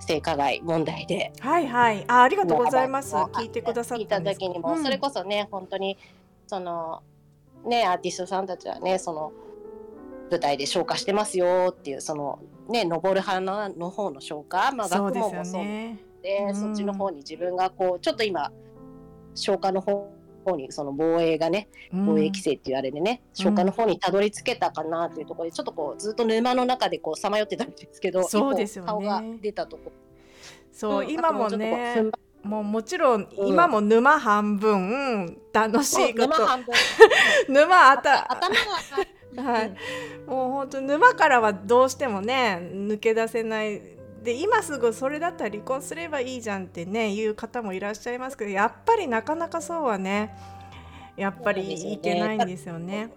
[0.00, 1.32] 性加害問題で。
[1.40, 2.04] はいはい。
[2.08, 3.14] あありがとうございます。
[3.14, 5.96] 聞いてくださった時にも、うん、それこそね本当に
[6.46, 7.02] その
[7.64, 9.32] ねアーティストさんたちはねその
[10.30, 12.38] 舞台で消化してますよっていうその
[12.68, 18.50] ね登る花の方の消化、まあ、学問もそうでで、うん、そっちの方に自分がこうちょっと今
[19.34, 20.12] 消化の方
[20.54, 29.90] にその防衛がね防衛規制っていうあれでね、うん、消化の方にたどり着けたかなっていうところでちょっとこうずっと沼の中でこうさまよってたんですけどそうですよ、ね、顔が出たとこ
[30.72, 32.10] そう、うん、今もね
[32.42, 36.74] もうもちろん今も沼半分楽しいこと、沼半分。
[37.48, 38.62] 沼あた頭が
[39.36, 39.70] はい、
[40.26, 43.82] もう本当沼からはどうしてもね抜け出せない
[44.26, 50.34] で今すぐそれだったら離婚すればいいじゃんってね言う方もいらっしゃいますけどやっぱりなかなかそうはね
[51.16, 53.10] やっぱりいけないんですよね。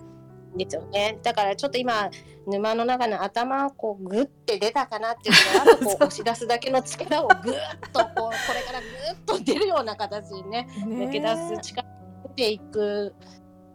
[0.55, 1.17] ですよね。
[1.23, 2.11] だからちょっと今
[2.45, 7.41] 沼の中の頭をこうグッて出たかなっていうのはあとこう 押し出すだけの力をグッ
[7.91, 8.85] とこうこれからグ
[9.15, 11.87] ッと出るような形にね抜け出す力
[12.23, 13.15] 出ていく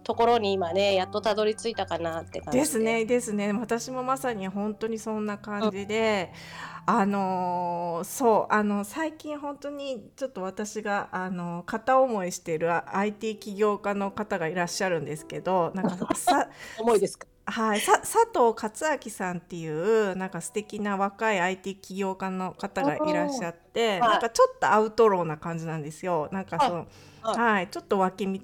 [0.04, 2.64] ところに今ねやっとたどり着いたかなって感じで。
[2.64, 3.52] すねですね。
[3.52, 6.30] 私もまさに本当にそんな感じで、
[6.73, 17.26] うん、あのそうあの最近本当にちょっと私があの片思いしている IT 起業家の方がいらっしゃるんですけどなんか さ思いですか？
[17.46, 26.28] はい、さ佐藤勝明さんっていうなんか素敵な若い IT 起業家の方がいらっしゃって、なんかちょっとアウトローな感じなんですよ。
[26.32, 26.86] なんかその、
[27.20, 28.40] はい、ちょっと脇道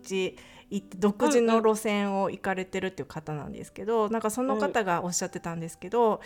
[0.70, 6.20] 行って独自の路線を行かれてるっていう方なんですけど、なんかその方がおっしゃってたんですけど、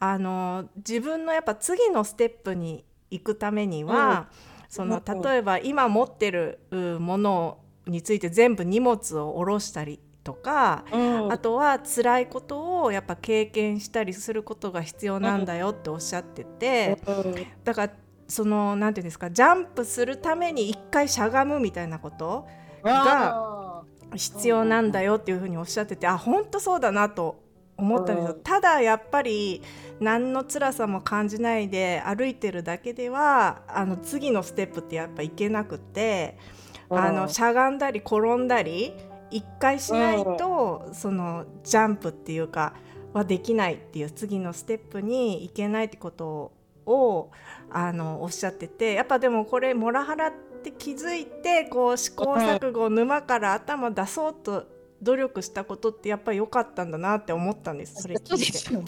[0.00, 4.28] あの自分のやっぱ次のステップに行くためには、
[4.68, 6.58] その例えば今持ってる
[7.00, 17.92] ものについて全部荷物を下ろしたりとか、うん、あとは辛いことをやっぱ経験したりすることが必要なんだよっておっしゃってて、うん、だから
[18.26, 22.48] その何て言うんですかジャンプするために一回しゃがむみたいなこと
[22.82, 23.65] が
[24.14, 27.42] 必要なんだよっていうふうにおっしゃっててあ本当そうだなと
[27.76, 29.62] 思ったんですよ、ただやっぱり
[30.00, 36.38] 何の辛さも感じないで歩いてるだけではあの次のステップってやっぱいけなくて
[36.88, 38.94] あのしゃがんだり転んだり
[39.30, 42.74] 一回しないと、そのジャンプっていうか
[43.12, 46.52] はできないっていう次のステップに行けないってこと
[46.86, 47.30] を
[47.70, 50.32] あのおっしゃっててやっぱでもこれモラハラっ
[50.66, 54.66] て気づいてこう試行錯誤沼から頭出そうと
[55.00, 58.58] 努力したことってやっぱり良かったんだなって思ったんですそれ聞いて。
[58.58, 58.84] そね、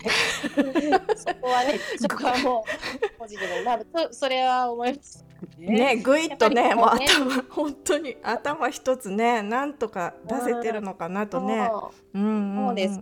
[1.15, 5.25] そこはねそこはもうポジティブまあそれは思います
[5.59, 11.71] ねぐいっとね、ね、もう頭本当に頭一つねなんとか出せてるのかなとね。
[12.15, 13.01] うん、そうです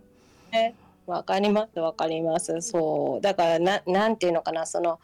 [0.52, 0.74] ね。
[1.06, 2.60] わかりますわかります。
[2.60, 4.98] そうだからななんていうのかなその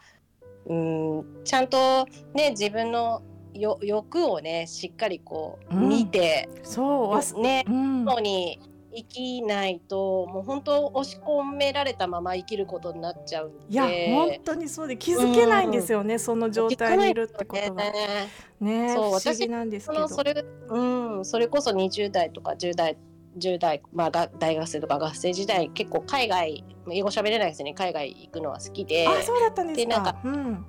[0.65, 8.59] うんちゃんとね自分のよ欲をねしっかりこう見て、うん、そうね、うん、に
[8.95, 13.65] 生きないともう本当押し込められたまま生きることになっちゃうんで。
[13.69, 17.83] いや本当にそうで気づけないんですよね、うん、その状態にいるってことが。
[17.91, 18.29] ね。
[18.59, 20.07] ねそう私なんですけど。
[20.07, 22.97] それ,、うん、それこそ20代とか10代
[23.37, 29.07] 10代、まあ、が大学生とか学生時代結構海外英語喋れないくせに海外行くのは好きで。
[29.07, 29.89] あそうだったんですか。
[29.89, 30.65] でなんか、うん、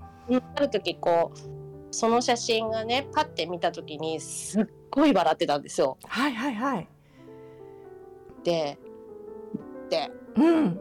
[0.56, 1.63] ある時こう
[1.94, 5.96] その写真がねパッて見た時にすっごい笑ってたんですよ。
[6.02, 6.88] はいはいはい。
[8.42, 8.76] で
[9.88, 10.80] で、うん、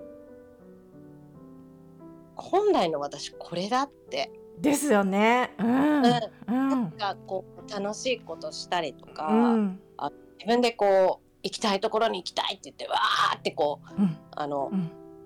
[2.35, 4.31] 本来の私これだって。
[4.59, 5.53] ですよね。
[5.59, 5.67] うん。
[5.67, 6.01] うん、
[6.47, 14.71] なんかこう楽しいことしたりとか、うん、あ自分でこう行きたいところに行きたいって言ってわーってこう、うん、あの、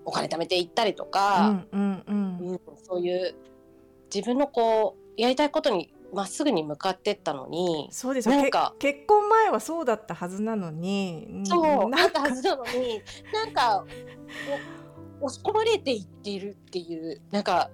[0.03, 3.35] お金貯めて行ったりとか、うんそういう
[4.13, 11.43] 自分のこうやりたいことにまっすぐに向かってったのにそうですなんか結婚前はそうだったはずなのに。
[11.43, 13.01] そうなったはずなのに
[13.33, 13.85] なんか
[15.19, 17.69] 押し込まれていっているっていうなんか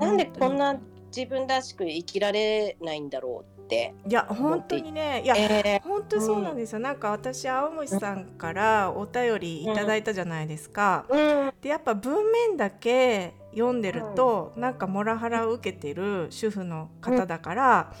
[0.00, 0.80] なんでこんな
[1.14, 17.94] 自分らしく生きられないんだろうっていや本当にねいや、えー、本当にそうなんですよ、うん、なんか私青虫さんからお便りいただいたじゃないですか、うん、でやっぱ文面だけ読んでると、うん、なんかモラハラを受けてる主婦の方だから、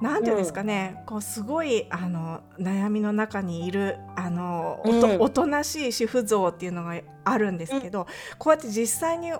[0.00, 8.06] うん、なんていうんですかね、うん、こうすごいあの悩みの中にいるあのおと,、おとなしい主婦像っていうのがあるんですけど、
[8.38, 9.32] こうやって実際に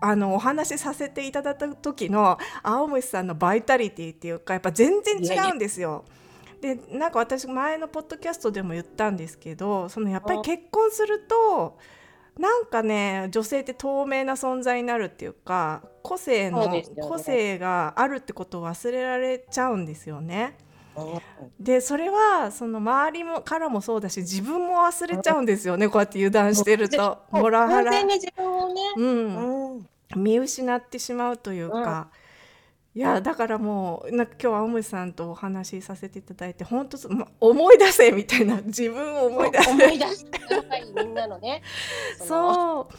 [0.00, 6.04] あのお話しさせていただいた時の青虫さんのバイタリティっていうかやっぱ全然違うんですよ。
[6.60, 11.78] でなんか私前のポッドキャストでも言ったんですけどそのやっぱり結婚すると
[12.38, 20.56] なんかね女性って透明な存在になるっていうか個性の、ね、個性があるってことを忘れられちゃうんですよね。
[21.58, 27.18] でそれはその周りもからもそうだし自分も忘れちゃうんですよね、こうやって油断してると。
[27.30, 28.18] モラハラ、ね、
[28.96, 29.86] うん、うん、
[30.16, 32.08] 見失ってしまうというか。
[32.96, 38.60] いやだからもうなんか今日青森さんとお話しさせていただいて本当、ま、思い出せみたいな。
[38.62, 39.70] 自分を思い出せ。
[39.72, 40.38] 思い出して
[40.94, 41.62] みんなのね。
[42.18, 42.94] そう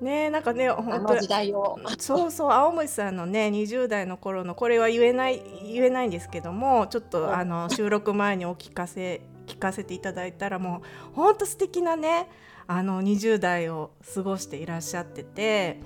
[0.00, 10.82] ねなんかね本当時代をそうそう青森さんのね20代の頃のこれは言えない言えないんですけどもちょっとあの収録前にお聞かせ聞かせていただいたらも
[11.12, 12.28] う本当素敵なね
[12.66, 15.80] あの20代を過ごしていらっしゃってて。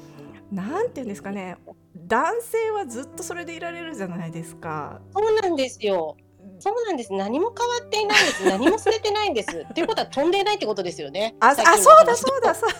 [0.50, 1.58] なんて言うんですかね
[1.94, 5.00] 男性はずっとそれでいられるじゃないですか。
[5.14, 6.16] そうなんですよ。
[6.58, 7.12] そうなんです。
[7.12, 8.44] 何も変わっていないんです。
[8.46, 9.64] 何も捨ててないんです。
[9.68, 11.36] っていうことは飛んでいないってことですよね。
[11.40, 12.70] あ、あ、そうだそう だそう。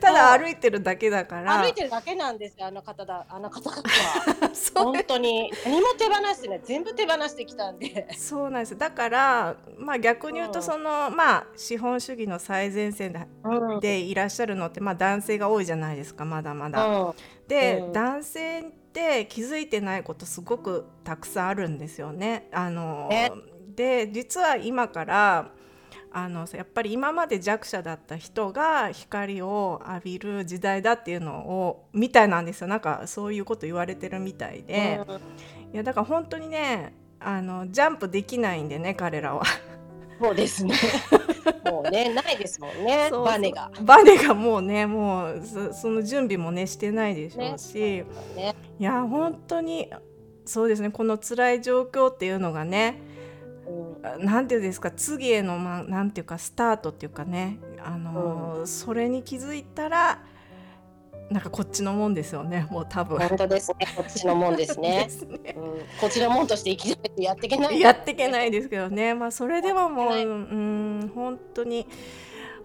[0.00, 1.60] ただ歩いてるだけだから。
[1.60, 2.66] 歩いてるだけなんですよ。
[2.66, 4.50] あの方だ、あの方々は。
[4.84, 6.60] 本当に何も手放してない。
[6.64, 8.08] 全部手放してきたんで。
[8.16, 8.78] そうなんです。
[8.78, 13.20] だからまあ逆に言うとその、うん、まあ資本主義の最前線で,、
[13.80, 16.24] でいらっしゃるのってまあ男性が多いじゃないですか。
[16.24, 16.86] まだまだ。
[16.86, 17.14] うん、
[17.48, 18.64] で、男性
[18.98, 22.48] って気づいてないことすごくたくさんあるんですよね。
[22.52, 23.08] あの
[23.76, 25.52] で実は今から
[26.10, 39.42] あのやっぱり今まで弱者だった人が光を浴びる時代だっていうのをみたいなんですよなんかそういうこと言われてるみたいで、うん、いやだから本当にねあのジャンプできないんでね彼らは。
[40.20, 40.74] そうですね。
[41.70, 43.10] もうねないですもんね。
[43.10, 43.70] バネが。
[43.82, 45.42] バネがもうねもう
[45.72, 48.06] その準備もねしてないでしょうし、ね
[48.36, 49.90] ね、いや本当に
[50.44, 53.00] そうですねこの辛い状況っていうのがね。
[54.16, 60.22] うん、なんていうんですか次へのまあなんていうかスタートっていうかねあの、うん、それに気づいたら
[61.30, 63.18] なんかこっちのもんですよねもう多分。
[63.18, 65.08] 本当ですねこっちのもんですね。
[65.42, 65.62] ね、うん、
[66.00, 67.80] こっちのもんとして生きないとやっていけない。
[67.80, 69.14] やっていけないですけどね。
[69.14, 71.86] まあそれでももううん本当に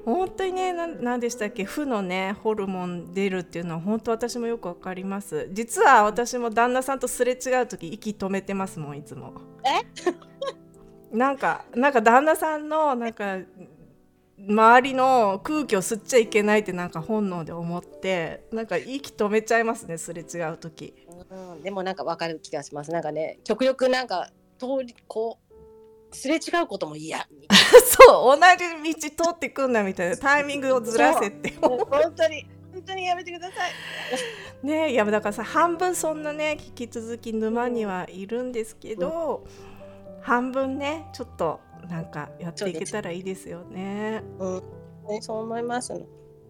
[0.06, 5.50] 本当にね何でしたっけ負のねホルモン出るっていうのは本当私もよくわかります。
[5.52, 9.34] 実は私も旦那さんとすれ違う時息止めてますもんいつも。
[9.66, 11.16] え？
[11.16, 13.38] なんかなんか旦那さんのなんか
[14.48, 20.94] 周りの空気を吸っちゃいけないってなんか本能で思ってなんか息止めちゃいますねすれ違う時、
[21.30, 22.92] うん、でもなんかわかる気がします。
[22.92, 24.30] なんかね極力なんか
[24.60, 25.40] 通りこ
[26.12, 27.20] うすれ違うことも嫌
[27.86, 28.46] そう同
[28.92, 30.18] じ道通ってくんなみたいな。
[30.18, 31.80] タイミングをずらせって本
[32.16, 33.72] 当に本当にやめてください。
[34.66, 39.44] ねいやだからさ半分そんなね引き続き沼にはいるんですけど、
[40.18, 41.60] うん、半分ねちょっと
[41.90, 44.24] なんかやっていけたらいいですよね。
[44.40, 44.64] うん、
[45.08, 45.94] ねそう思います、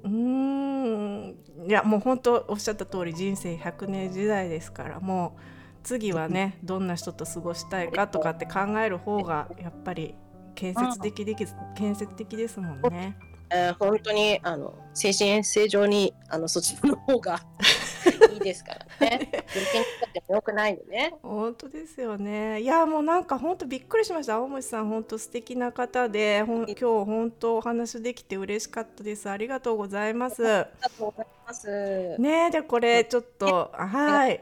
[0.03, 5.41] うんいやもう本当おっしゃった通り人生100年時代ですからもう
[5.83, 10.15] 次はねどんな人と過ごしたいかとかって考える方がやっぱり
[10.55, 11.35] 建設的で
[11.75, 13.17] 建設的ですもんね。
[13.49, 17.39] えー、本当にあの精神衛生上にあのそちらの方が
[18.33, 19.29] いいですからね。
[19.53, 21.15] 病気にかってもよくないんでね。
[21.21, 22.61] 本当ですよね。
[22.61, 24.35] いやもうなんか本当びっくりしました。
[24.35, 29.29] 青森さん本当素敵な方で、ほん今日本当お話できて嬉しかったです。
[29.29, 30.45] ありがとうございます。
[30.45, 32.17] ありがとうございます。
[32.19, 34.41] ねでこれちょっとはい。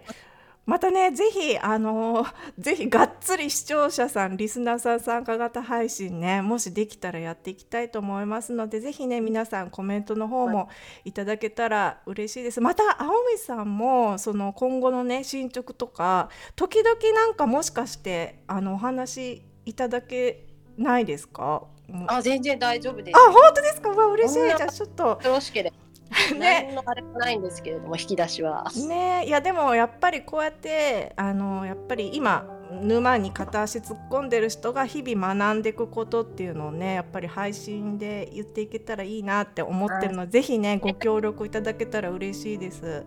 [0.72, 2.26] またねぜひあの
[2.58, 10.70] ぜひがっつり視聴者さんリスナーさん参加型配信ねもしできたらやっていきたいと思いますのでぜひね皆さんコメントの方も
[11.04, 11.12] い。
[11.12, 12.62] ただけたら嬉しいです。
[12.62, 20.46] また青海さんもその今後のね進捗とか時々なんかもしかしてあのお話いただけ
[20.78, 21.64] ないですか？
[22.08, 23.18] あ全然大丈夫です。
[23.18, 23.90] あ本当ですか？
[23.90, 24.40] わ嬉しい。
[24.46, 25.04] じゃあちょっと。
[25.04, 25.76] よろしければ
[26.38, 28.70] ね、のあれもないんですけれども引き出しは。
[28.88, 32.46] ねいやでもやっぱりこうやってあのやっぱり今
[32.82, 43.06] 沼に片足突っ込んでる人が日々学んでいくことっていうのをねやっぱり配信で言っていけたらいいなって思ってるので、ぜひねご協力いただけたら嬉しいです。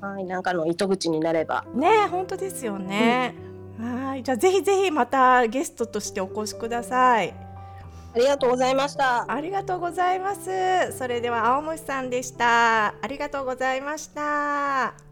[0.00, 1.64] はい、なんかの糸口になれば。
[1.74, 3.34] ね本当ですよね。
[3.78, 7.47] うん、はいじゃあぜひぜひまたゲストとしてお越しください。
[8.18, 9.30] ありがとうございました。
[9.30, 10.50] ありがとうございます。
[10.98, 12.88] それでは青虫さんでした。
[12.88, 15.07] ありがとうございました。